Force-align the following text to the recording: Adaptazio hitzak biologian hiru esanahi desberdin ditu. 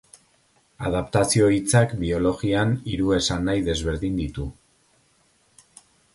Adaptazio 0.89 1.49
hitzak 1.55 1.93
biologian 1.99 2.73
hiru 2.93 3.13
esanahi 3.19 3.63
desberdin 3.69 4.19
ditu. 4.25 4.49